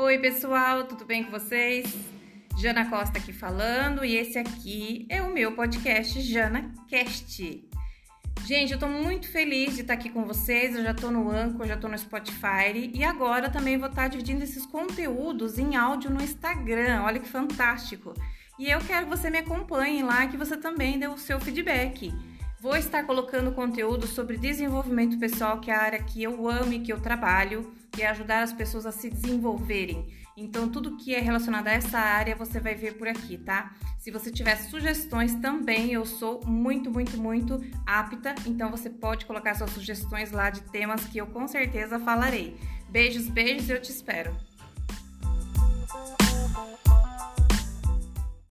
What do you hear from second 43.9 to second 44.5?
espero.